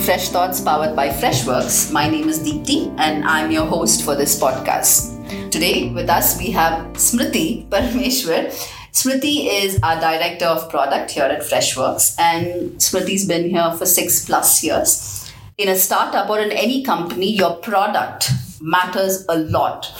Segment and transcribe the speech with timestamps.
[0.00, 1.92] Fresh Thoughts powered by Freshworks.
[1.92, 5.50] My name is Deepti and I'm your host for this podcast.
[5.50, 8.48] Today with us we have Smriti Parameshwar.
[8.92, 14.24] Smriti is our director of product here at Freshworks and Smriti's been here for six
[14.24, 15.30] plus years.
[15.58, 18.30] In a startup or in any company, your product
[18.62, 19.92] matters a lot.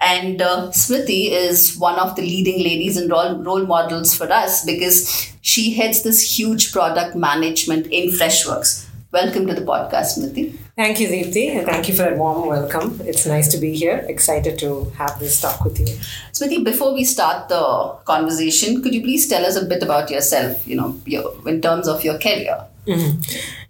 [0.00, 4.64] And uh, Smriti is one of the leading ladies and role, role models for us
[4.64, 8.88] because she heads this huge product management in Freshworks.
[9.14, 10.58] Welcome to the podcast, Smriti.
[10.74, 13.00] Thank you, Deepti, and thank you for a warm welcome.
[13.04, 14.04] It's nice to be here.
[14.08, 15.86] Excited to have this talk with you.
[16.32, 20.66] Smriti, before we start the conversation, could you please tell us a bit about yourself,
[20.66, 22.64] you know, your, in terms of your career?
[22.88, 23.20] Mm-hmm.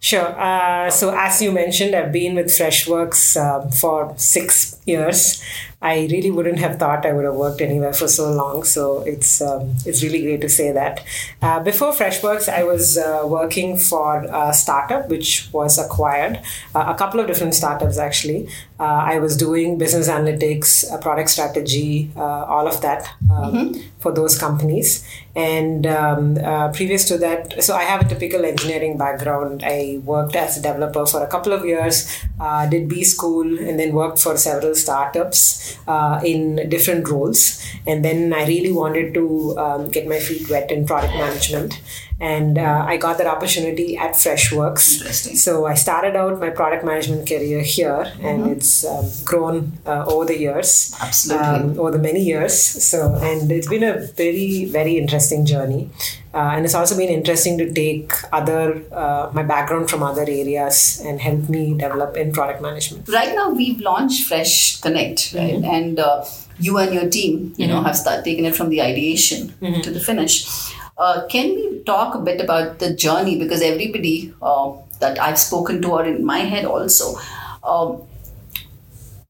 [0.01, 0.41] Sure.
[0.41, 5.43] Uh, so, as you mentioned, I've been with Freshworks uh, for six years.
[5.83, 8.65] I really wouldn't have thought I would have worked anywhere for so long.
[8.65, 11.05] So it's um, it's really great to say that.
[11.43, 16.41] Uh, before Freshworks, I was uh, working for a startup which was acquired,
[16.75, 18.49] uh, a couple of different startups actually.
[18.79, 23.81] Uh, I was doing business analytics, uh, product strategy, uh, all of that um, mm-hmm.
[24.01, 25.09] for those companies.
[25.37, 26.35] And um,
[26.73, 29.63] previous to that, so I have a typical engineering background.
[29.65, 32.25] I worked as a developer for a couple of years,
[32.71, 37.63] did B school, and then worked for several startups uh, in different roles.
[37.87, 41.81] And then I really wanted to um, get my feet wet in product management.
[42.21, 45.37] And uh, I got that opportunity at Freshworks.
[45.37, 48.53] So I started out my product management career here, and mm-hmm.
[48.53, 50.95] it's um, grown uh, over the years.
[51.01, 51.47] Absolutely.
[51.47, 52.59] Um, over the many years.
[52.61, 55.91] So, and it's been a very, very interesting journey.
[56.35, 61.01] Uh, and it's also been interesting to take other uh, my background from other areas
[61.05, 65.65] and help me develop in product management right now we've launched fresh connect right mm-hmm.
[65.65, 66.25] and uh,
[66.59, 67.77] you and your team you mm-hmm.
[67.77, 69.81] know have started taking it from the ideation mm-hmm.
[69.83, 73.39] to the finish uh, can we talk a bit about the journey?
[73.39, 77.17] Because everybody uh, that i've spoken to or in my head also.
[77.63, 78.03] Um,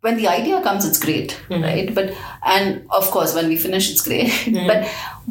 [0.05, 1.63] when the idea comes it's great mm-hmm.
[1.63, 1.95] right?
[1.95, 4.33] But and of course when we finish it's great.
[4.45, 4.67] Mm-hmm.
[4.67, 4.87] but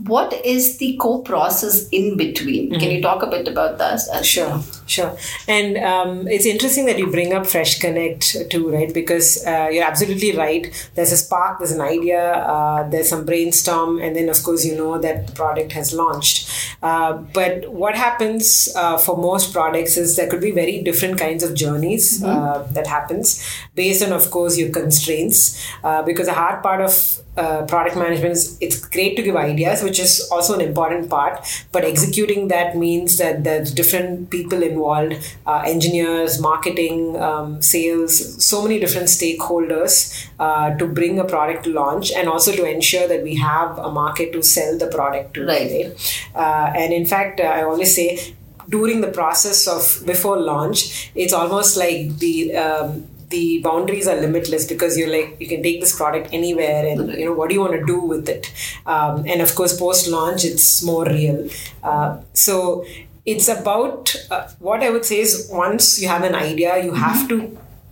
[0.08, 2.72] what is the co-process in between?
[2.72, 2.80] Mm-hmm.
[2.80, 4.26] can you talk a bit about that?
[4.26, 5.16] Sure sure.
[5.48, 8.92] And um, it's interesting that you bring up fresh connect too right?
[8.94, 10.90] Because uh, you're absolutely right.
[10.96, 12.22] There's a spark there's an idea
[12.54, 16.50] uh, there's some brainstorm and then of course you know that the product has launched
[16.84, 21.42] uh, but what happens uh, for most products is there could be very different kinds
[21.44, 22.34] of journeys mm-hmm.
[22.34, 23.42] Uh, that happens
[23.76, 25.40] based on of course your constraints
[25.84, 26.94] uh, because the hard part of
[27.36, 31.46] uh, product management is it's great to give ideas which is also an important part
[31.72, 35.16] but executing that means that there's different people involved
[35.48, 41.72] uh, engineers marketing um, sales so many different stakeholders uh, to bring a product to
[41.72, 45.46] launch and also to ensure that we have a market to sell the product to
[45.46, 46.24] right, right?
[46.36, 48.36] Uh, and in fact uh, i always say
[48.70, 54.66] during the process of before launch it's almost like the um, the boundaries are limitless
[54.74, 57.64] because you're like you can take this product anywhere and you know what do you
[57.66, 58.52] want to do with it?
[58.86, 61.50] Um, and of course post launch it's more real.
[61.84, 62.86] Uh, so
[63.26, 67.28] it's about uh, what i would say is once you have an idea you have
[67.30, 67.38] to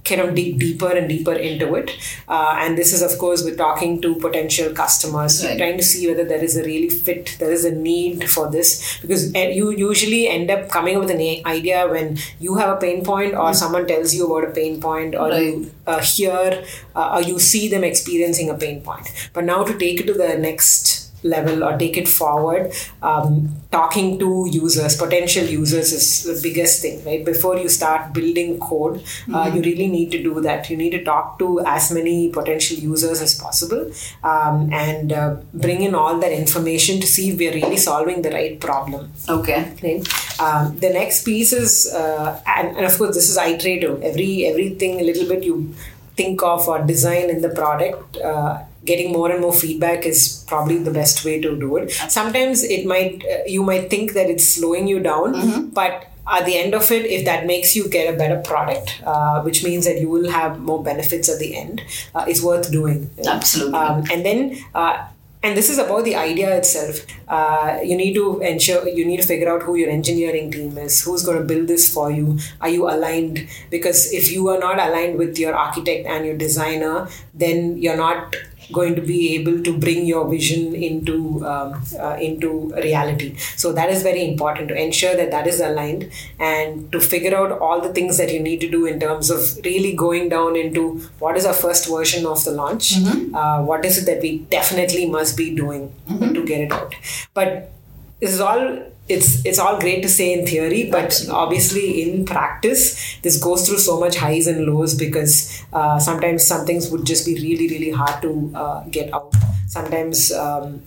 [0.04, 1.92] kind of dig deeper and deeper into it.
[2.28, 5.58] Uh, and this is, of course, we're talking to potential customers, right.
[5.58, 9.00] trying to see whether there is a really fit, there is a need for this.
[9.02, 12.80] Because eh, you usually end up coming up with an idea when you have a
[12.80, 13.54] pain point, or mm-hmm.
[13.54, 15.44] someone tells you about a pain point, or right.
[15.44, 16.64] you uh, hear
[16.96, 19.30] uh, or you see them experiencing a pain point.
[19.34, 22.72] But now to take it to the next level or take it forward
[23.02, 27.24] um, talking to users potential users is the biggest thing right?
[27.24, 29.36] Before you start building code uh, mm-hmm.
[29.36, 30.70] uh, you really need to do that.
[30.70, 33.92] You need to talk to as many potential users as possible
[34.24, 38.32] um, and uh, bring in all that information to see if we're really solving the
[38.32, 39.12] right problem.
[39.30, 39.74] Okay.
[39.84, 40.08] Right?
[40.40, 44.02] Um, the next piece is uh, and, and of course this is iterative.
[44.02, 45.74] Every everything a little bit you
[46.16, 50.78] think of or design in the product uh, getting more and more feedback is probably
[50.78, 51.92] the best way to do it.
[51.92, 55.68] Sometimes it might uh, you might think that it's slowing you down mm-hmm.
[55.68, 59.42] but at the end of it if that makes you get a better product uh,
[59.42, 61.82] which means that you will have more benefits at the end
[62.16, 63.10] uh, it's worth doing.
[63.26, 63.74] Absolutely.
[63.78, 65.08] Um, and then uh,
[65.44, 67.04] and this is about the idea itself.
[67.28, 71.04] Uh, you need to ensure you need to figure out who your engineering team is
[71.04, 73.48] who's going to build this for you are you aligned?
[73.70, 78.36] Because if you are not aligned with your architect and your designer then you're not
[78.72, 83.90] going to be able to bring your vision into um, uh, into reality so that
[83.90, 86.10] is very important to ensure that that is aligned
[86.40, 89.58] and to figure out all the things that you need to do in terms of
[89.66, 93.36] really going down into what is our first version of the launch mm-hmm.
[93.36, 96.34] uh, what is it that we definitely must be doing mm-hmm.
[96.34, 96.96] to get it out
[97.34, 97.72] but
[98.20, 101.36] this is all it's it's all great to say in theory, but Absolutely.
[101.36, 106.66] obviously in practice, this goes through so much highs and lows because uh, sometimes some
[106.66, 109.34] things would just be really really hard to uh, get out.
[109.68, 110.32] Sometimes.
[110.32, 110.84] Um,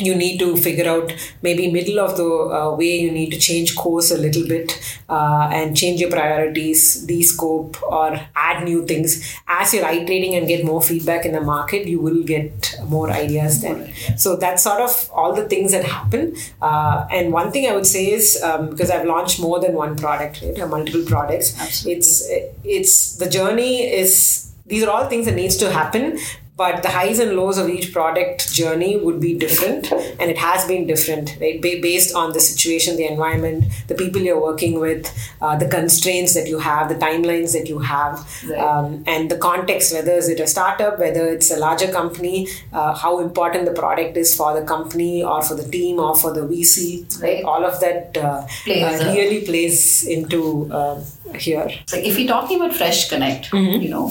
[0.00, 1.12] you need to figure out
[1.42, 5.48] maybe middle of the uh, way you need to change course a little bit uh,
[5.52, 9.36] and change your priorities de-scope or add new things.
[9.48, 13.60] As you're iterating and get more feedback in the market you will get more ideas
[13.62, 13.92] then.
[14.16, 16.36] So that's sort of all the things that happen.
[16.60, 19.96] Uh, and one thing i would say is um, because i've launched more than one
[19.96, 21.98] product right, multiple products Absolutely.
[21.98, 22.28] it's
[22.64, 26.18] it's the journey is these are all things that needs to happen
[26.60, 29.90] but the highs and lows of each product journey would be different
[30.20, 34.42] and it has been different right based on the situation the environment the people you're
[34.50, 35.10] working with
[35.44, 38.16] uh, the constraints that you have the timelines that you have
[38.50, 38.58] Right.
[38.68, 42.36] um, and the context whether is it a startup whether it's a larger company
[42.72, 46.32] uh, how important the product is for the company or for the team or for
[46.38, 46.78] the vc
[47.22, 49.78] right all of that uh, Plays uh, really plays
[50.16, 50.40] into
[50.80, 50.98] um
[51.46, 53.80] here So if you're talking about Fresh Connect, Mm-hmm.
[53.84, 54.06] you know,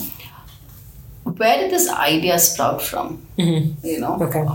[1.40, 3.26] where did this idea sprout from?
[3.38, 4.24] You know, Mm-hmm.
[4.24, 4.46] Okay.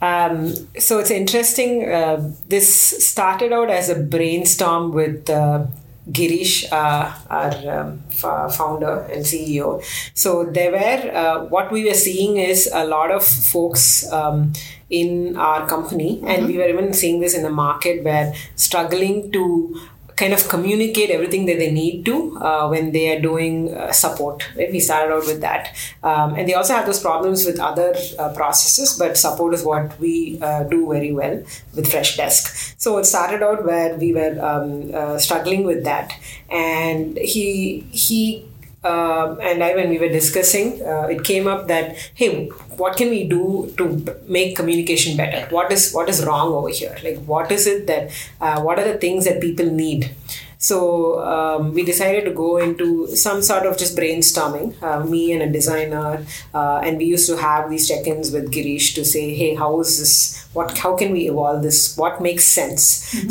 [0.00, 0.36] Um,
[0.78, 1.88] so it's interesting.
[1.88, 2.68] Uh, this
[3.08, 5.66] started out as a brainstorm with uh,
[6.10, 9.80] Girish, uh, our um, f- founder and CEO.
[10.14, 14.52] So there were uh, what we were seeing is a lot of folks um,
[14.90, 19.80] in our company, and we were even seeing this in the market where struggling to
[20.22, 22.16] kind of communicate everything that they need to
[22.48, 24.48] uh, when they are doing uh, support.
[24.56, 24.70] Right?
[24.70, 28.32] We started out with that, um, and they also have those problems with other uh,
[28.34, 31.42] processes, but support is what we uh, do very well
[31.74, 32.74] with Fresh Desk.
[32.78, 36.14] So it started out where we were um, uh, struggling with that,
[36.50, 38.46] and he he
[38.84, 42.46] um, and I, when we were discussing, uh, it came up that hey,
[42.76, 45.46] what can we do to make communication better?
[45.54, 46.96] What is what is wrong over here?
[47.04, 48.10] Like, what is it that?
[48.40, 50.10] Uh, what are the things that people need?
[50.62, 52.86] So um, we decided to go into
[53.16, 56.24] some sort of just brainstorming, uh, me and a designer,
[56.54, 59.98] uh, and we used to have these check-ins with Girish to say, hey, how is
[59.98, 60.14] this?
[60.52, 60.76] What?
[60.78, 61.96] How can we evolve this?
[61.96, 62.82] What makes sense?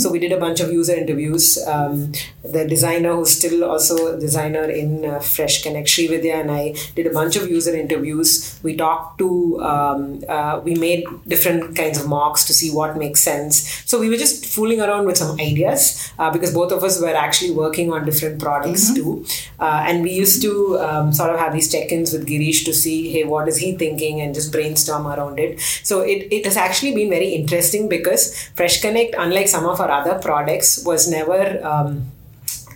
[0.01, 1.57] So we did a bunch of user interviews.
[1.68, 2.13] Um,
[2.44, 7.06] the designer, who's still also a designer in uh, Fresh Connect, Srividya, and I did
[7.06, 8.60] a bunch of user interviews.
[8.63, 13.22] We talked to, um, uh, we made different kinds of mocks to see what makes
[13.22, 13.84] sense.
[13.86, 17.16] So we were just fooling around with some ideas uh, because both of us were
[17.25, 19.25] actually working on different products too.
[19.59, 22.97] Uh, and we used to um, sort of have these check-ins with Girish to see,
[23.13, 25.59] hey, what is he thinking, and just brainstorm around it.
[25.83, 28.23] So it, it has actually been very interesting because
[28.56, 31.44] Fresh Connect, unlike some of our other products, was never.
[31.65, 32.12] Um,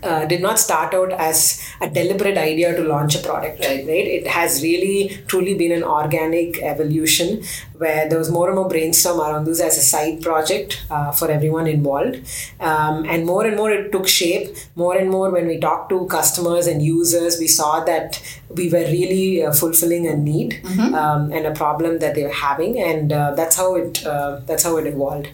[0.03, 1.39] uh, did not start out as
[1.81, 3.86] a deliberate idea to launch a product Right.
[3.88, 7.41] right it has really truly been an organic evolution
[7.77, 11.30] where there was more and more brainstorm around this as a side project uh, for
[11.31, 12.16] everyone involved
[12.60, 16.06] um, and more and more it took shape more and more when we talked to
[16.07, 20.62] customers and users we saw that we were really uh, fulfilling a need
[20.94, 24.63] um, and a problem that they were having and uh, that's how it uh, that's
[24.63, 25.27] how it evolved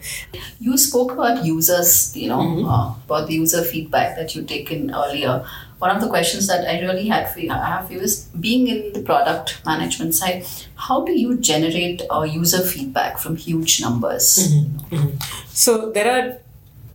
[0.60, 2.68] you spoke about users, you know, Mm-hmm.
[2.68, 5.44] uh, about the user feedback that you taken earlier.
[5.82, 8.28] One of the questions that I really had for you, I have for you is
[8.38, 10.46] being in the product management side,
[10.76, 14.26] how do you generate uh, user feedback from huge numbers?
[14.38, 15.16] Mm-hmm.
[15.48, 16.38] So there are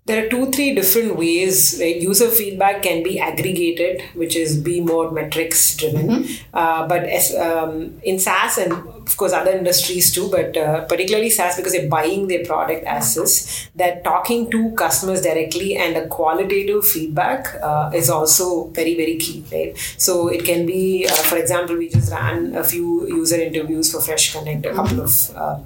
[0.06, 1.98] there are two three different ways right?
[1.98, 8.00] user feedback can be aggregated which is be more metrics driven uh, but as, um,
[8.04, 8.72] in saas and
[9.08, 13.18] of course other industries too but uh, particularly saas because they're buying their product as
[13.26, 13.34] is
[13.82, 18.48] that talking to customers directly and a qualitative feedback uh, is also
[18.80, 22.64] very very key right so it can be uh, for example we just ran a
[22.64, 25.58] few user interviews for fresh connect a couple of uh,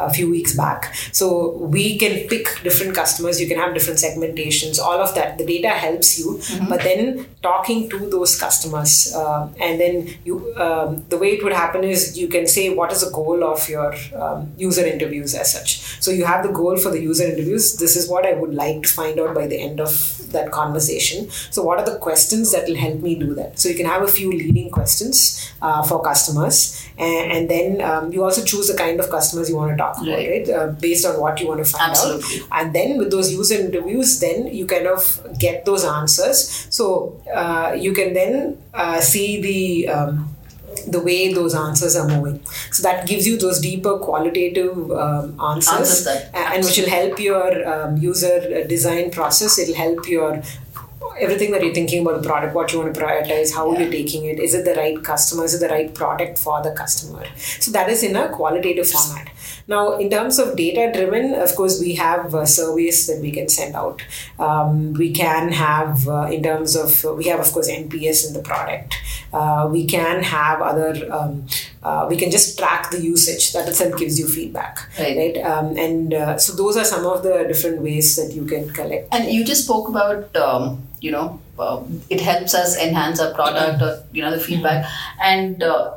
[0.00, 0.94] a few weeks back.
[1.12, 5.38] So we can pick different customers, you can have different segmentations, all of that.
[5.38, 11.04] The data helps you, but then talking to those customers, uh, and then you, um,
[11.08, 13.94] the way it would happen is you can say what is the goal of your
[14.14, 15.78] um, user interviews as such.
[16.02, 17.76] So you have the goal for the user interviews.
[17.76, 21.28] This is what I would like to find out by the end of that conversation.
[21.50, 23.58] So what are the questions that will help me do that?
[23.58, 28.12] So you can have a few leading questions uh, for customers, and, and then um,
[28.12, 30.30] you also choose the kind of customers you want to talk about, Right.
[30.30, 30.48] right?
[30.48, 32.40] Uh, based on what you want to find Absolutely.
[32.42, 32.48] out.
[32.52, 35.02] And then with those user interviews, then you kind of
[35.38, 36.66] get those answers.
[36.70, 40.28] So uh, you can then uh, see the um,
[40.86, 42.40] the way those answers are moving.
[42.72, 47.18] So that gives you those deeper qualitative um, answers, Answers that- and which will help
[47.20, 49.58] your um, user uh, design process.
[49.58, 50.42] It'll help your
[51.18, 53.80] everything that you're thinking about the product, what you want to prioritize, how Yeah.
[53.80, 56.70] you're taking it, is it the right customer, is it the right product for the
[56.70, 57.24] customer?
[57.36, 59.28] So that is in a qualitative format.
[59.66, 63.48] Now, in terms of data driven, of course, we have uh, surveys that we can
[63.48, 64.02] send out.
[64.38, 68.40] Um, we can have, uh, in terms of, we have, of course, NPS in the
[68.42, 68.94] product.
[69.32, 71.46] Uh, we can have other, um,
[71.82, 73.52] uh, we can just track the usage.
[73.52, 74.80] That itself gives you feedback.
[74.98, 75.16] Right.
[75.16, 75.36] right?
[75.44, 79.08] Um, and uh, so those are some of the different ways that you can collect.
[79.12, 83.82] And you just spoke about, um, you know, uh, it helps us enhance our product
[83.82, 84.86] or, you know, the feedback.
[85.22, 85.94] And uh,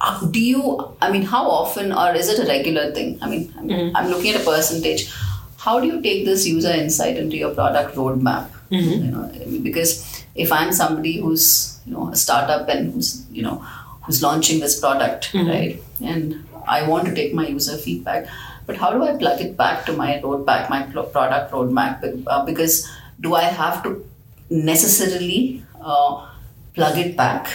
[0.00, 3.18] uh, do you, I mean, how often or is it a regular thing?
[3.20, 5.12] I mean, I'm, I'm looking at a percentage.
[5.58, 8.48] How do you take this user insight into your product roadmap?
[8.70, 11.46] You know, because if I'm somebody who's,
[11.86, 13.56] you know, a startup and who's, you know,
[14.04, 15.82] who's launching this product, right?
[16.12, 18.26] And I want to take my user feedback,
[18.66, 20.82] but how do I plug it back to my roadmap, my
[21.16, 22.04] product roadmap?
[22.26, 22.88] Uh, because
[23.20, 24.04] do I have to
[24.50, 26.26] necessarily uh,
[26.74, 27.48] plug it back,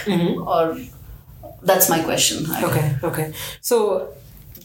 [0.52, 0.76] or
[1.62, 2.46] that's my question.
[2.62, 3.32] Okay, okay.
[3.60, 4.08] So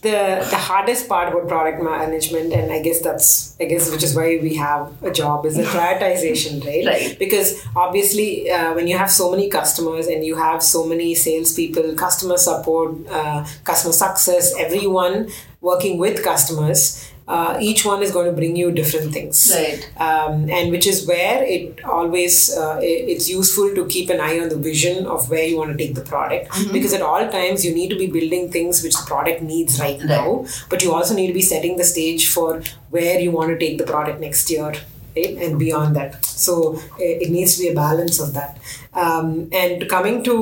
[0.02, 4.14] the the hardest part about product management, and I guess that's I guess which is
[4.16, 6.86] why we have a job, is the prioritization, right?
[6.86, 7.18] Right.
[7.18, 11.94] Because obviously, uh, when you have so many customers and you have so many salespeople,
[11.94, 15.30] customer support, uh, customer success, everyone
[15.60, 17.06] working with customers.
[17.36, 19.40] Uh, each one is going to bring you different things.
[19.56, 19.82] Right.
[20.08, 24.36] um, and which is where it always uh, it- it's useful to keep an eye
[24.44, 26.48] on the vision of where you want to take the product.
[26.76, 30.00] Because at all times you need to be building things which the product needs right,
[30.14, 30.26] now.
[30.74, 32.48] But you also need to be setting the stage for
[32.96, 34.72] where you want to take the product next year
[35.16, 35.36] right?
[35.44, 36.24] And beyond that.
[36.24, 36.54] So
[36.98, 38.58] it, it needs to be a balance of that.
[39.04, 40.34] Um, and coming to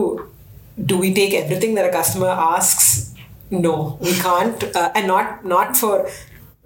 [0.93, 3.15] do we take everything that a customer asks?
[3.51, 3.77] No.
[4.01, 5.95] We can't uh, and not not for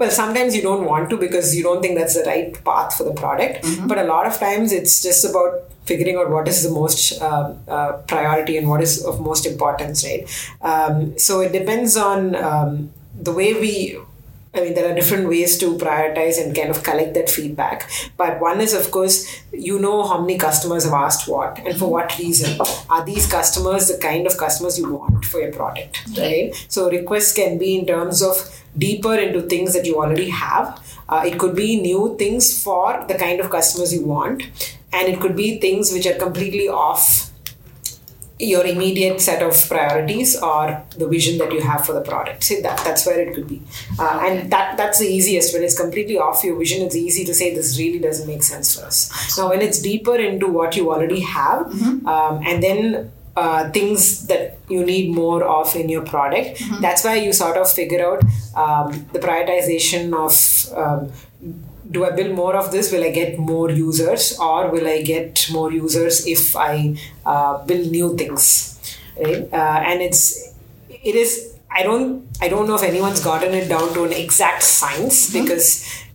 [0.02, 3.04] well sometimes you don't want to because you don't think that's the right path for
[3.10, 3.66] the product.
[3.90, 7.54] But a lot of times it's just about figuring out what is the most uh,
[7.76, 10.24] uh, priority and what is of most importance right?
[10.72, 12.92] Um, so it depends on um,
[13.28, 13.98] the way we
[14.54, 17.90] I mean, there are different ways to prioritize and kind of collect that feedback.
[18.18, 21.90] But one is, of course, you know how many customers have asked what and for
[21.90, 22.60] what reason.
[22.90, 26.04] Are these customers the kind of customers you want for your product?
[26.18, 26.54] Right.
[26.68, 28.36] So requests can be in terms of
[28.76, 30.80] deeper into things that you already have.
[31.08, 34.42] Uh, it could be new things for the kind of customers you want,
[34.92, 37.31] and it could be things which are completely off
[38.42, 42.42] your immediate set of priorities or the vision that you have for the product.
[42.44, 43.62] See that that's where it could be,
[43.98, 46.82] uh, and that that's the easiest when it's completely off your vision.
[46.86, 49.38] It's easy to say this really doesn't make sense for us.
[49.38, 51.66] Now, when it's deeper into what you already have,
[52.06, 57.14] um, and then uh, things that you need more of in your product, that's why
[57.14, 58.22] you sort of figure out
[58.56, 60.32] um, the prioritization of.
[60.76, 61.12] Um,
[61.92, 62.90] do I build more of this?
[62.92, 67.90] Will I get more users, or will I get more users if I uh, build
[67.90, 68.96] new things?
[69.16, 69.48] Right?
[69.52, 70.54] Uh, and it's
[70.88, 71.48] it is.
[71.70, 72.26] I don't.
[72.40, 75.66] I don't know if anyone's gotten it down to an exact science because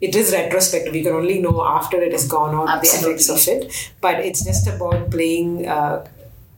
[0.02, 0.96] it is retrospective.
[0.96, 3.92] You can only know after it has gone out the effects of it.
[4.02, 5.68] But it's just about playing.
[5.68, 6.08] Uh,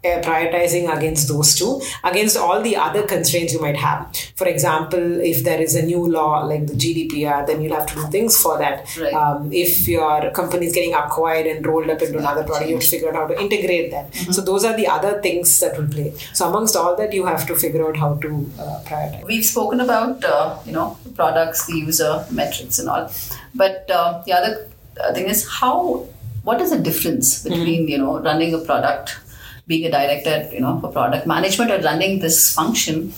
[0.03, 4.15] prioritizing against those two, against all the other constraints you might have.
[4.35, 7.95] For example, if there is a new law like the GDPR, then you'll have to
[7.95, 8.87] do things for that.
[8.97, 9.13] Right.
[9.13, 12.83] Um, if your company is getting acquired and rolled up into another product, you have
[12.83, 14.13] to figure out how to integrate that.
[14.15, 16.13] So those are the other things that will play.
[16.33, 19.25] So amongst all that, you have to figure out how to uh, prioritize.
[19.25, 23.11] We've spoken about uh, you know the products, the user metrics, and all,
[23.53, 24.69] but uh, the other
[25.01, 26.07] uh, thing is how.
[26.43, 29.19] What is the difference between you know running a product,
[29.69, 33.13] being a director, you know, for product management, or running this function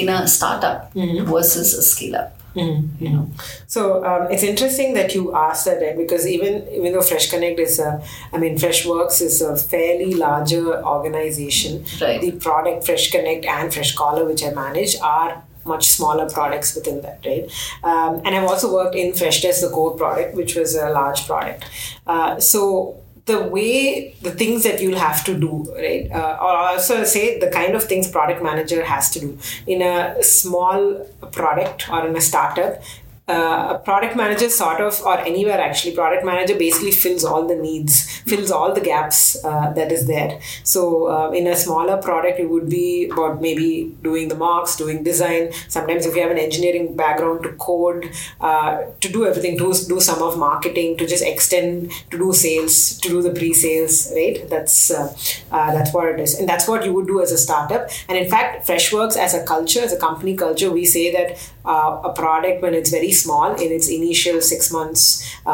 [0.00, 2.34] in a startup versus a scale up?
[2.54, 3.30] You know,
[3.66, 5.96] So um, it's interesting that you asked that, right?
[5.96, 7.90] Because even even though Fresh Connect is a,
[8.32, 11.84] I mean, FreshWorks is a fairly larger organization.
[12.00, 12.20] Right.
[12.20, 17.00] The product Fresh Connect and Fresh Caller, which I manage, are much smaller products within
[17.02, 17.44] that, right?
[17.84, 21.26] Um, and I've also worked in Fresh Desk, the core product, which was a large
[21.26, 21.64] product.
[22.06, 22.96] Uh, so
[23.28, 26.10] the way the things that you'll have to do right?
[26.10, 29.38] Uh, or also say the kind of things product manager has to do.
[29.66, 32.82] In a small product or in a startup
[33.28, 37.54] uh, a product manager sort of or anywhere actually product manager basically fills all the
[37.54, 40.40] needs fills all the gaps uh, that is there.
[40.64, 45.02] So uh, in a smaller product it would be about maybe doing the mocks doing
[45.02, 45.52] design.
[45.68, 50.00] Sometimes if you have an engineering background to code uh, to do everything to do
[50.00, 54.48] some of marketing to just extend to do sales to do the pre-sales right?
[54.48, 55.14] That's uh,
[55.50, 56.38] uh, that's what it is.
[56.38, 57.90] And that's what you would do as a startup.
[58.08, 61.38] And in fact freshworks as a culture as a company culture we say that
[61.74, 65.02] uh, a product when it's very small in its initial six months,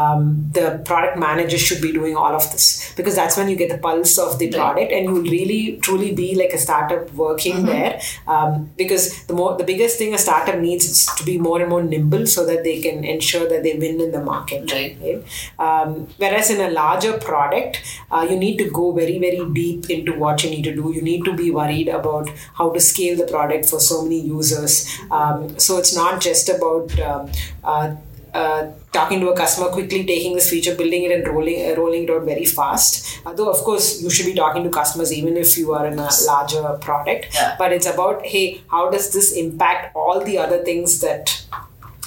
[0.00, 2.66] um, the product manager should be doing all of this
[2.97, 6.28] because that's when you get the pulse of the product and you'll really truly be
[6.42, 7.66] like a startup working Mm-hmm.
[7.66, 8.00] there.
[8.35, 11.71] Um, because the more the biggest thing a startup needs is to be more and
[11.75, 14.73] more nimble so that they can ensure that they win in the market.
[14.73, 15.23] Right.
[15.59, 17.80] Um, whereas in a larger product,
[18.11, 20.92] uh, you need to go very, very deep into what you need to do.
[20.94, 22.28] You need to be worried about
[22.61, 24.75] how to scale the product for so many users.
[25.11, 27.30] Um, so it's not just about um,
[27.62, 27.94] uh,
[28.34, 32.02] uh, talking to a customer quickly, taking this feature, building it, and rolling uh, rolling
[32.04, 33.20] it out very fast.
[33.25, 35.99] Uh, though of course you should be talking to customers even if you are in
[35.99, 37.28] a larger product.
[37.32, 37.54] Yeah.
[37.58, 41.43] But it's about hey, how does this impact all the other things that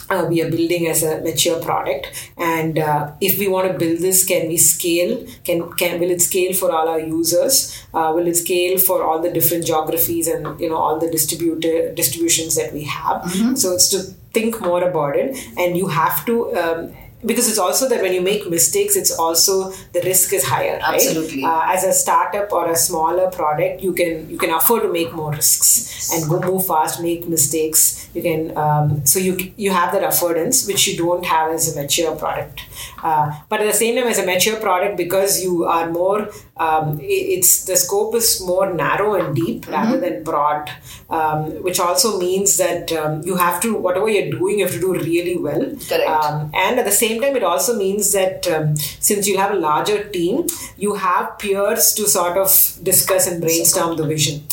[0.10, 2.32] uh, we are building as a mature product.
[2.38, 5.26] And uh, if we want to build this can we scale?
[5.44, 7.84] Can can will it scale for all our users?
[7.94, 11.96] Uh, will it scale for all the different geographies and you know all the distributed
[11.96, 13.30] distributions that we have?
[13.58, 14.00] So it's to
[14.34, 15.38] think more about it.
[15.58, 16.94] And you have to um,
[17.26, 20.96] because it's also that when you make mistakes it's also the risk is higher right?
[20.96, 21.44] Absolutely.
[21.44, 25.14] uh, as a startup or a smaller product you can you can afford to make
[25.14, 28.10] more risks and go move fast make mistakes.
[28.14, 31.80] You can um, so you you have that affordance which you don't have as a
[31.80, 32.62] mature product.
[33.04, 37.00] Uh, but at the same time as a mature product because you are more um,
[37.02, 40.72] it's the scope is more narrow and deep rather than broad
[41.10, 44.80] um, which also means that um, you have to whatever you're doing you have to
[44.80, 45.64] do really well.
[45.88, 46.10] Correct.
[46.10, 49.56] um, and at the same time, it also means that um, since you have a
[49.56, 50.48] larger team,
[50.78, 52.50] you have peers to sort of
[52.84, 54.44] discuss and brainstorm the vision.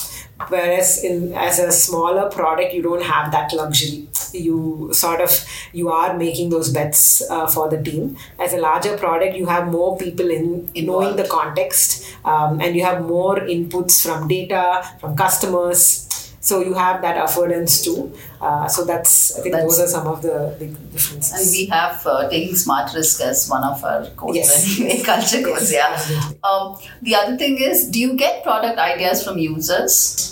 [0.48, 4.08] Whereas in as a smaller product, you don't have that luxury.
[4.32, 5.30] You sort of
[5.72, 8.16] you are making those bets uh, for the team.
[8.40, 12.84] As a larger product, you have more people in knowing the context, um, and you
[12.84, 16.03] have more inputs from data, from customers.
[16.48, 18.12] So you have that affordance too.
[18.40, 21.32] Uh, so that's I think That's- those are some of the big differences.
[21.38, 24.50] And we have uh, taking smart risk as one of our Yes.
[24.80, 25.40] anyway, culture.
[25.40, 26.48] Yes, Yeah.
[26.48, 30.30] Um, the other thing is, do you get product ideas from users?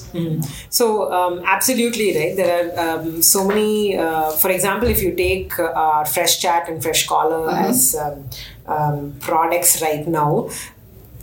[0.69, 2.37] So um, absolutely right.
[2.37, 3.97] There are um, so many.
[3.97, 8.29] Uh, for example, if you take uh, our Fresh Chat and Fresh Caller as um,
[8.67, 10.51] um, products right now,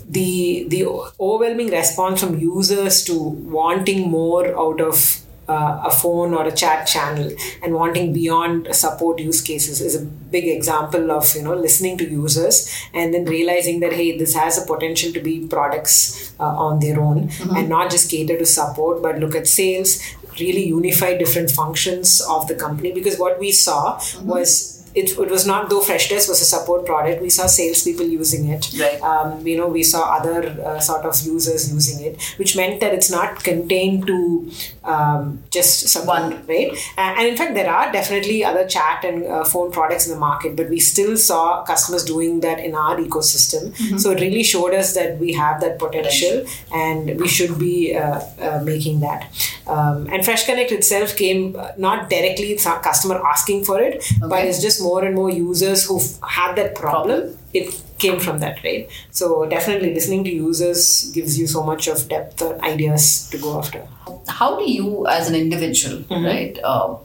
[0.10, 0.86] the the
[1.20, 3.18] overwhelming response from users to
[3.60, 7.32] wanting more out of uh, a phone or a chat channel
[7.64, 12.08] and wanting beyond support use cases is a big example of you know listening to
[12.08, 16.80] users and then realizing that hey this has a potential to be products uh, on
[16.80, 20.02] their own and not just cater to support but look at sales
[20.40, 25.46] really unify different functions of the company because what we saw was it, it was
[25.46, 27.22] not though Fresh Desk was a support product.
[27.22, 28.72] We saw salespeople using it.
[28.80, 29.02] Right.
[29.02, 32.94] Um, you know, we saw other uh, sort of users using it, which meant that
[32.94, 34.52] it's not contained to
[34.84, 36.48] um, just support, One.
[36.48, 36.72] right?
[36.98, 40.20] And, and in fact, there are definitely other chat and uh, phone products in the
[40.20, 43.76] market, but we still saw customers doing that in our ecosystem.
[44.00, 48.22] So it really showed us that we have that potential, and we should be uh,
[48.42, 49.32] uh, making that.
[49.68, 54.62] Um, and Fresh Connect itself came uh, not directly customer asking for it, but it's
[54.62, 57.38] just more and more users who had that problem.
[57.54, 58.90] It came from that, right?
[59.12, 63.58] So definitely listening to users gives you so much of depth and ideas to go
[63.58, 63.86] after.
[64.28, 66.96] How do you, as an individual, right, uh,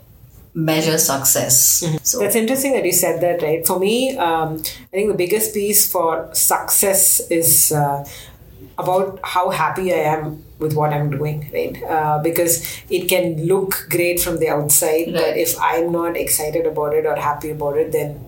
[0.54, 1.84] measure success?
[2.02, 3.66] So, That's interesting that you said that, right?
[3.66, 8.04] For me, um, I think the biggest piece for success is uh,
[8.78, 11.82] about how happy I am with what I'm doing, right?
[11.82, 16.94] Uh, because it can look great from the outside, but if I'm not excited about
[16.94, 18.24] it or happy about it, then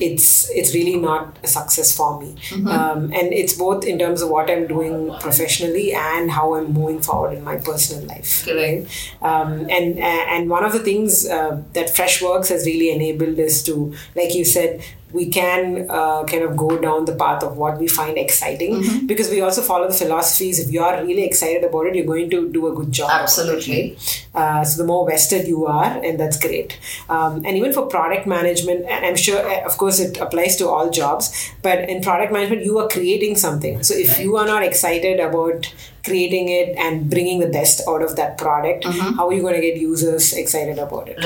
[0.00, 2.34] it's it's really not a success for me.
[2.70, 7.02] Um, and it's both in terms of what I'm doing professionally and how I'm moving
[7.02, 8.44] forward in my personal life.
[8.46, 8.88] Correct.
[9.20, 13.94] Um, and and one of the things uh, that Freshworks has really enabled is to,
[14.14, 17.88] like you said, we can uh, kind of go down the path of what we
[17.88, 20.58] find exciting because we also follow the philosophies.
[20.58, 23.10] If you are really excited about it, you're going to do a good job.
[23.12, 23.96] Absolutely.
[24.34, 26.78] Uh, so the more vested you are, and that's great.
[27.08, 30.68] Um, and even for product management, and I'm sure, uh, of course, it applies to
[30.68, 31.50] all jobs.
[31.62, 33.82] But in product management, you are creating something.
[33.82, 35.72] So if you are not excited about
[36.04, 39.60] creating it and bringing the best out of that product, how are you going to
[39.60, 41.18] get users excited about it?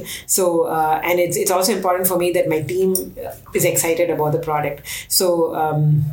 [0.00, 0.06] Right.
[0.26, 2.94] So, uh, and it's it's also important for me that my team
[3.54, 4.82] is excited about the product.
[5.08, 5.54] So.
[5.54, 6.04] Um,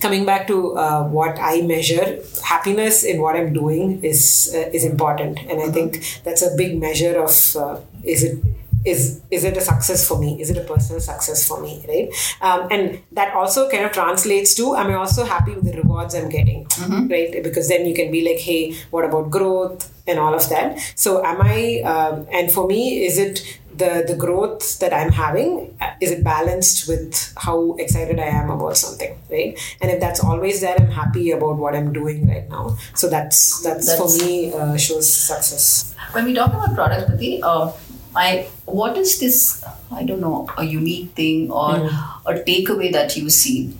[0.00, 4.84] coming back to uh, what I measure, happiness in what I'm doing is uh, is
[4.84, 8.42] important, and I think that's a big measure of uh, is it
[8.86, 10.40] is is it a success for me?
[10.40, 11.84] Is it a personal success for me?
[11.88, 12.08] Right,
[12.40, 16.14] um, and that also kind of translates to am I also happy with the rewards
[16.14, 16.66] I'm getting?
[17.10, 19.92] Right, because then you can be like, hey, what about growth?
[20.08, 20.78] and all of that.
[20.94, 25.76] So, am I, um, and for me, is it the the growth that I'm having
[25.80, 29.58] uh, is it balanced with how excited I am about something, right?
[29.80, 32.76] And if that's always there, I'm happy about what I'm doing right now.
[32.94, 35.92] So that's that's, That's- for me uh, shows success.
[36.12, 37.72] When we talk about product, Prati, uh,
[38.16, 39.64] I what is this?
[39.90, 42.28] I don't know, a unique thing or hmm.
[42.28, 43.76] a takeaway that you see.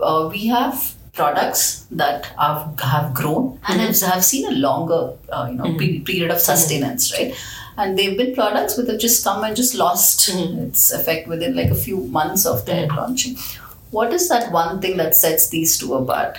[0.00, 3.86] Uh, we have products that have, have grown and hmm.
[3.86, 5.78] have, have seen a longer, uh, you know, hmm.
[5.78, 7.34] pe- period of sustenance, right?
[7.76, 11.70] And they've been products which have just come and just lost its effect within like
[11.70, 13.36] a few months of their launching.
[13.90, 16.38] What is that one thing that sets these two apart?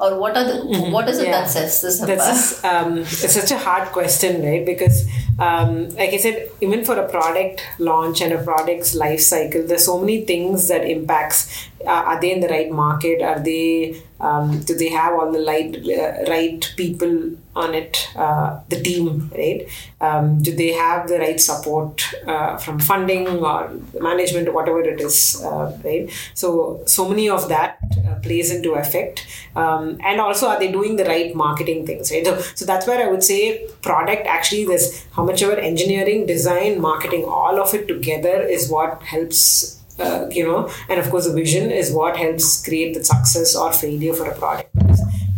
[0.00, 0.56] Or what are the
[0.90, 1.40] what is it Yeah.
[1.42, 2.18] that sets this apart?
[2.18, 4.64] That's um, it's such a hard question, right?
[4.66, 5.06] Because,
[5.38, 9.84] um, like I said, even for a product launch and a product's life cycle, there's
[9.86, 11.68] so many things that impacts.
[11.86, 13.22] Uh, are they in the right market?
[13.22, 14.02] Are they?
[14.20, 18.08] Um, do they have all the right uh, right people on it?
[18.16, 19.66] Uh, the team, right?
[20.00, 25.00] Um, do they have the right support uh, from funding or management, or whatever it
[25.00, 26.10] is, uh, right?
[26.34, 29.26] So, so many of that uh, plays into effect.
[29.56, 32.24] Um, and also, are they doing the right marketing things, right?
[32.24, 36.80] So, so that's where I would say product actually, there's how much ever engineering, design,
[36.80, 39.80] marketing, all of it together is what helps.
[39.98, 43.72] Uh, you know, and of course, the vision is what helps create the success or
[43.72, 44.68] failure for a product.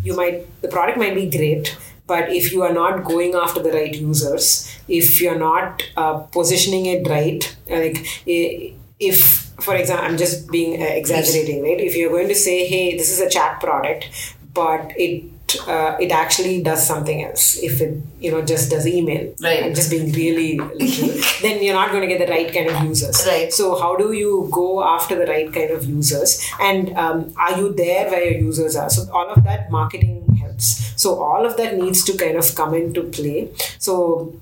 [0.03, 3.73] You might, the product might be great, but if you are not going after the
[3.73, 9.19] right users, if you're not uh, positioning it right, like if,
[9.61, 11.81] for example, I'm just being uh, exaggerating, right?
[11.81, 14.09] If you're going to say, "Hey, this is a chat product,"
[14.55, 15.25] but it
[15.67, 17.57] uh, it actually does something else.
[17.63, 19.63] If it you know just does email, Right.
[19.65, 20.59] I'm just being really
[21.43, 23.25] then you're not going to get the right kind of users.
[23.27, 23.53] Right.
[23.53, 26.45] So how do you go after the right kind of users?
[26.61, 28.91] And um, are you there where your users are?
[28.91, 31.01] So all of that marketing helps.
[31.01, 33.51] So all of that needs to kind of come into play.
[33.79, 34.35] So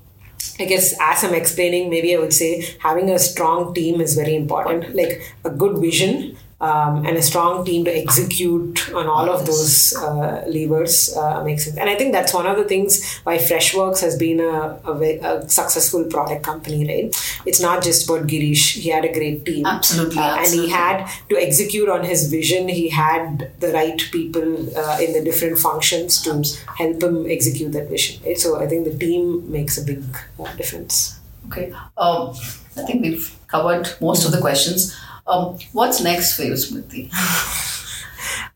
[0.59, 4.35] I guess as I'm explaining, maybe I would say having a strong team is very
[4.35, 4.95] important.
[4.95, 9.95] Like a good vision um, and a strong team to execute on all of those
[9.97, 11.77] uh, levers uh, makes sense.
[11.77, 15.49] And I think that's one of the things why Freshworks has been a, a, a
[15.49, 17.41] successful product company, right?
[17.45, 18.73] It's not just about Girish.
[18.79, 19.65] He had a great team.
[19.65, 22.69] Absolutely, Uh, and he had to execute on his vision.
[22.69, 26.43] He had the right people uh, in the different functions to
[26.77, 28.21] help him execute that vision.
[28.25, 28.37] Right?
[28.37, 30.03] So I think the team makes a big
[30.39, 31.19] uh, difference.
[31.47, 31.71] Okay.
[31.97, 32.33] Um,
[32.77, 34.95] I think we've covered most of the questions.
[35.27, 37.09] Um, what's next for you, Smriti?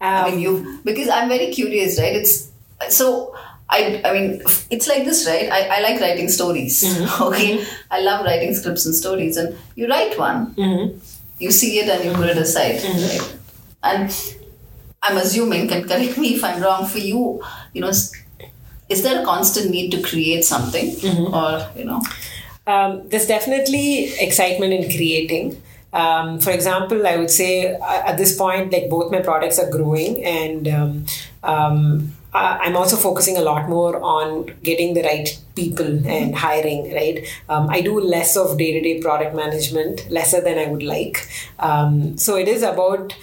[0.01, 2.15] I mean, um, you because I'm very curious, right?
[2.15, 2.51] It's
[2.89, 3.35] so.
[3.71, 5.47] I, I mean, it's like this, right?
[5.51, 6.83] I, I like writing stories.
[6.83, 7.23] Mm-hmm.
[7.27, 10.97] Okay, I love writing scripts and stories, and you write one, mm-hmm.
[11.37, 12.97] you see it, and you put it aside, mm-hmm.
[12.97, 13.37] right?
[13.83, 14.35] And
[15.03, 16.87] I'm assuming, can correct me if I'm wrong.
[16.87, 20.95] For you, you know, is there a constant need to create something,
[21.33, 22.01] or you know?
[22.65, 25.61] Um, there's definitely excitement in creating.
[25.91, 29.69] Um, for example, I would say uh, at this point, like both my products are
[29.69, 31.05] growing, and um,
[31.43, 36.93] um, I'm also focusing a lot more on getting the right people and hiring.
[36.93, 41.27] Right, um, I do less of day-to-day product management, lesser than I would like.
[41.57, 43.15] Um, so it is about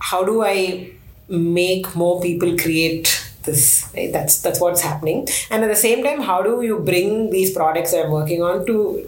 [0.00, 0.92] how do I
[1.28, 4.12] make more people create this right?
[4.12, 7.92] that's that's what's happening and at the same time how do you bring these products
[7.94, 9.06] i'm working on to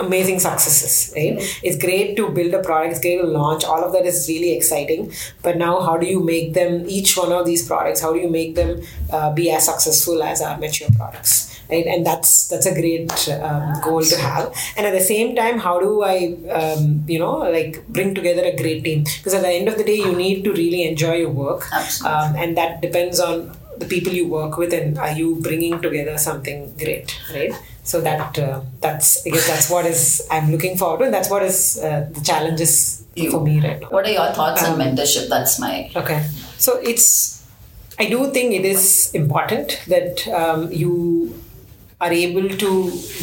[0.00, 1.38] amazing successes right?
[1.62, 4.56] It's great to build a product it's great to launch all of that is really
[4.56, 5.12] exciting.
[5.42, 8.30] But now how do you make them each one of these products how do you
[8.30, 11.86] make them uh, be as successful as our mature products right?
[11.86, 14.54] And that's that's a great um, goal to have.
[14.76, 18.56] And at the same time how do i um, you know like bring together a
[18.56, 19.04] great team?
[19.04, 21.70] Because at the end of the day you need to really enjoy your work
[22.04, 26.16] um, and that depends on the people you work with and are you bringing together
[26.18, 27.52] something great right
[27.82, 31.30] so that uh, that's i guess that's what is i'm looking forward to and that's
[31.30, 33.30] what is uh, the challenges You.
[33.30, 35.28] for me right now What are your thoughts on Um, mentorship?
[35.28, 36.20] That's my Okay.
[36.58, 37.42] So it's,
[37.98, 41.34] I do think it is important that um, you
[42.02, 42.70] are able to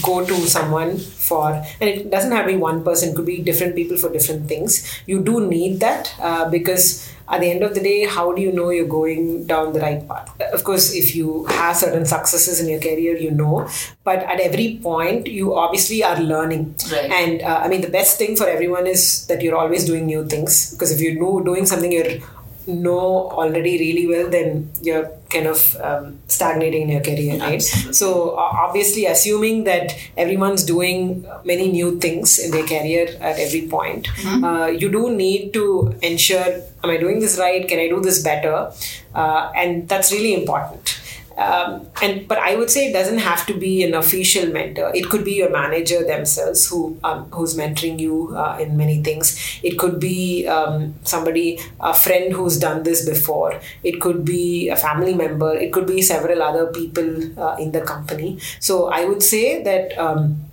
[0.01, 3.41] go to someone for, and it doesn't have to be one person, it could be
[3.41, 5.01] different people for different things.
[5.05, 8.51] You do need that uh, because at the end of the day, how do you
[8.51, 10.31] know you're going down the right path?
[10.53, 13.69] Of course, if you have certain successes in your career, you know,
[14.03, 16.75] but at every point, you obviously are learning.
[16.91, 17.11] Right.
[17.11, 20.25] And uh, I mean, the best thing for everyone is that you're always doing new
[20.25, 22.19] things because if you're doing something you're
[22.65, 27.53] know already really well, then you're kind of um, stagnating in your career, right?
[27.55, 27.93] Absolutely.
[27.93, 33.67] So uh, obviously, assuming that everyone's doing many new things in their career at every
[33.67, 34.07] point,
[34.43, 37.67] uh, you do need to ensure: Am I doing this right?
[37.67, 38.71] Can I do this better?
[39.13, 40.98] Uh, and that's really important.
[41.39, 44.91] Um, and but I would say it doesn't have to be an official mentor.
[44.93, 49.39] It could be your manager themselves who um, who's mentoring you uh, in many things.
[49.63, 53.59] It could be um, somebody, a friend who's done this before.
[53.83, 55.55] It could be a family member.
[55.55, 58.39] It could be several other people uh, in the company.
[58.59, 60.43] So I would say that um,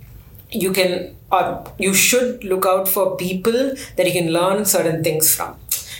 [0.51, 5.35] you can or you should look out for people that you can learn certain things
[5.35, 5.57] from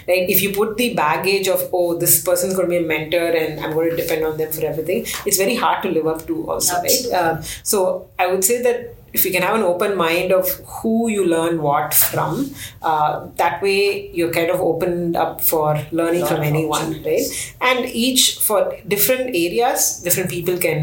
[0.07, 3.29] right if you put the baggage of oh this person's going to be a mentor
[3.41, 6.25] and i'm going to depend on them for everything it's very hard to live up
[6.27, 7.11] to also Absolutely.
[7.11, 7.41] right uh,
[7.73, 11.25] so i would say that if you can have an open mind of who you
[11.25, 12.51] learn what from,
[12.81, 17.55] uh, that way you're kind of opened up for learning from anyone, right?
[17.61, 20.79] And each for different areas, different people can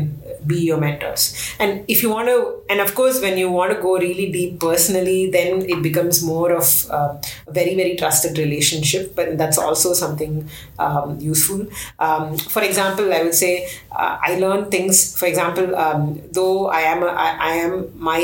[0.46, 1.24] be your mentors.
[1.58, 4.60] And if you want to, and of course, when you want to go really deep
[4.60, 7.16] personally, then it becomes more of uh,
[7.46, 9.14] a very, very trusted relationship.
[9.14, 11.66] But that's also something um, useful.
[11.98, 15.16] Um, for example, I would say uh, I learn things.
[15.18, 18.20] For example, um, though I am a, I, I am my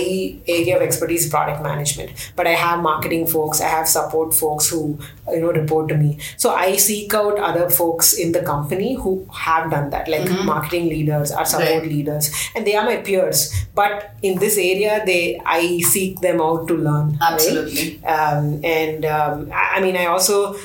[0.49, 4.99] area of expertise product management, but I have marketing folks, I have support folks who
[5.29, 6.19] you know report to me.
[6.37, 10.47] So I seek out other folks in the company who have done that, like mm-hmm.
[10.47, 11.89] marketing leaders or support right.
[11.89, 16.67] leaders and they are my peers but in this area they i seek them out
[16.69, 18.13] to learn absolutely right?
[18.15, 20.57] um, and um, I, mean i also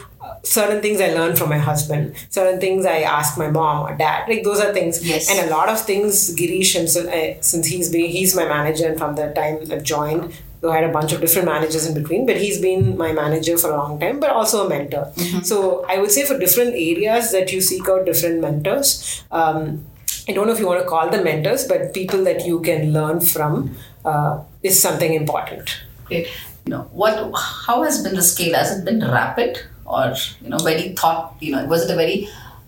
[0.46, 4.30] certain things I learn from my husband, certain things I ask my mom or dad.
[4.30, 5.30] Like those are things, yes.
[5.30, 6.36] and a lot of things.
[6.36, 10.34] Girish himself, uh, since he's been he's my manager, and from the time I've joined,
[10.62, 13.58] though I had a bunch of different managers in between, but he's been my manager
[13.58, 15.12] for a long time, but also a mentor.
[15.16, 15.42] Mm-hmm.
[15.42, 19.24] So I would say for different areas that you seek out different mentors.
[19.32, 19.86] Um,
[20.28, 22.94] I don't know if you want to call them mentors, but people that you can
[22.94, 25.82] learn from uh, is something important.
[26.06, 26.28] Okay.
[26.66, 27.32] You know, what?
[27.68, 28.56] How has been the scale?
[28.56, 31.36] Has it been rapid or you know very thought?
[31.40, 32.28] You know, was it a very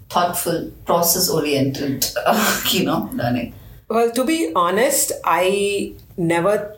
[0.10, 3.54] thoughtful, process-oriented, uh, you know, learning?
[3.90, 6.78] Well, to be honest, I never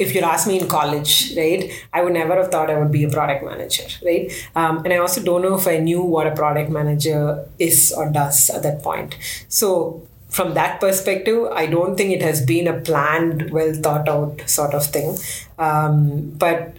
[0.00, 3.04] if you'd asked me in college, right, I would never have thought I would be
[3.04, 4.32] a product manager, right?
[4.56, 8.10] Um, and I also don't know if I knew what a product manager is or
[8.10, 9.18] does at that point.
[9.48, 14.40] So, from that perspective, I don't think it has been a planned, well thought out
[14.48, 15.18] sort of thing.
[15.58, 16.78] Um, but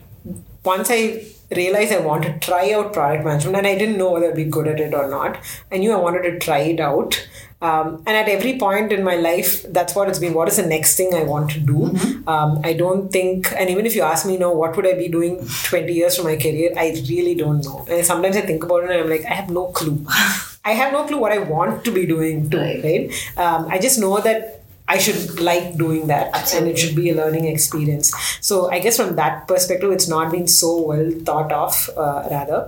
[0.64, 4.30] once I realized I wanted to try out product management, and I didn't know whether
[4.30, 5.38] I'd be good at it or not,
[5.72, 7.28] I knew I wanted to try it out.
[7.62, 10.34] Um, and at every point in my life, that's what it's been.
[10.34, 11.74] What is the next thing I want to do?
[11.74, 12.28] Mm-hmm.
[12.28, 14.94] Um, I don't think, and even if you ask me, you know, what would I
[14.94, 16.74] be doing 20 years from my career?
[16.76, 17.86] I really don't know.
[17.88, 20.04] And sometimes I think about it and I'm like, I have no clue.
[20.66, 22.84] I have no clue what I want to be doing too, right?
[22.84, 23.38] right?
[23.38, 24.61] Um, I just know that
[24.94, 26.58] I should like doing that Absolutely.
[26.58, 28.12] and it should be a learning experience.
[28.42, 32.60] So I guess from that perspective, it's not been so well thought of, uh, rather.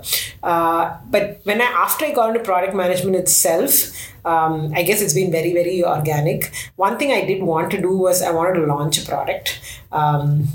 [0.42, 3.74] Uh, but when I after I got into product management itself,
[4.26, 6.52] um, I guess it's been very very organic.
[6.78, 9.60] One thing I did want to do was I wanted to launch a product.
[9.92, 10.48] Um,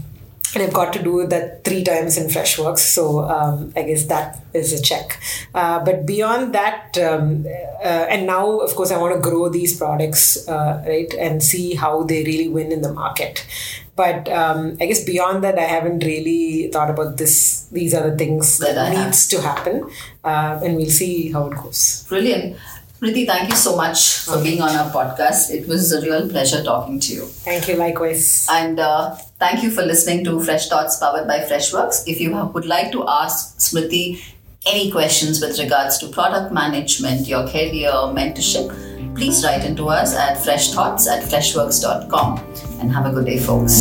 [0.54, 4.40] and I've got to do that three times in Freshworks, so um, I guess that
[4.54, 5.20] is a check.
[5.54, 7.44] Uh, but beyond that, um,
[7.84, 11.74] uh, and now of course I want to grow these products, uh, right, and see
[11.74, 13.46] how they really win in the market.
[13.94, 17.66] But um, I guess beyond that, I haven't really thought about this.
[17.72, 19.42] These are the things that, that needs have.
[19.42, 19.90] to happen,
[20.22, 22.06] uh, and we'll see how it goes.
[22.08, 22.56] Brilliant.
[23.00, 25.50] Priti, thank you so much for being on our podcast.
[25.50, 27.26] It was a real pleasure talking to you.
[27.26, 28.46] Thank you, likewise.
[28.50, 32.02] And uh, thank you for listening to Fresh Thoughts powered by Freshworks.
[32.08, 34.20] If you would like to ask Smriti
[34.66, 40.36] any questions with regards to product management, your career, mentorship, please write into us at
[40.38, 42.38] freshthoughts at freshworks.com.
[42.80, 43.80] And have a good day, folks.